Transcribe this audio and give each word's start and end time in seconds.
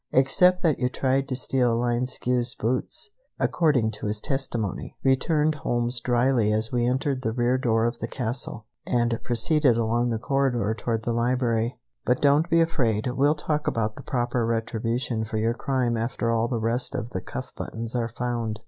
"Except 0.11 0.63
that 0.63 0.79
you 0.79 0.89
tried 0.89 1.27
to 1.27 1.35
steal 1.35 1.77
Linescu's 1.77 2.55
boots, 2.55 3.11
according 3.39 3.91
to 3.91 4.07
his 4.07 4.19
testimony," 4.19 4.97
returned 5.03 5.53
Holmes 5.53 5.99
dryly 5.99 6.49
just 6.49 6.69
as 6.69 6.73
we 6.73 6.87
entered 6.87 7.21
the 7.21 7.31
rear 7.31 7.59
door 7.59 7.85
of 7.85 7.99
the 7.99 8.07
castle, 8.07 8.65
and 8.87 9.19
proceeded 9.23 9.77
along 9.77 10.09
the 10.09 10.17
corridor 10.17 10.73
toward 10.73 11.03
the 11.03 11.13
library. 11.13 11.77
"But 12.03 12.19
don't 12.19 12.49
be 12.49 12.61
afraid. 12.61 13.11
We'll 13.11 13.35
talk 13.35 13.67
about 13.67 13.95
the 13.95 14.01
proper 14.01 14.43
retribution 14.43 15.23
for 15.23 15.37
your 15.37 15.53
crime 15.53 15.95
after 15.95 16.31
all 16.31 16.47
the 16.47 16.57
rest 16.59 16.95
of 16.95 17.11
the 17.11 17.21
cuff 17.21 17.53
buttons 17.55 17.93
are 17.93 18.09
found. 18.09 18.59